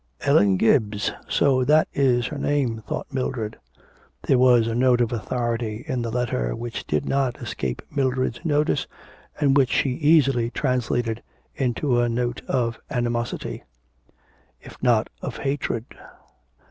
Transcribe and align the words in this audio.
'Ellen 0.21 0.57
Gibbs, 0.57 1.11
so 1.29 1.63
that 1.63 1.87
is 1.93 2.25
her 2.25 2.39
name,' 2.39 2.81
thought 2.87 3.13
Mildred. 3.13 3.57
There 4.23 4.39
was 4.39 4.65
a 4.65 4.73
note 4.73 4.99
of 4.99 5.13
authority 5.13 5.85
in 5.87 6.01
the 6.01 6.09
letter 6.09 6.55
which 6.55 6.87
did 6.87 7.05
not 7.05 7.37
escape 7.39 7.83
Mildred's 7.91 8.39
notice 8.43 8.87
and 9.39 9.55
which 9.55 9.69
she 9.69 9.89
easily 9.91 10.49
translated 10.49 11.21
into 11.53 12.01
a 12.01 12.09
note 12.09 12.41
of 12.47 12.79
animosity, 12.89 13.63
if 14.59 14.75
not 14.81 15.07
of 15.21 15.37
hatred. 15.37 15.85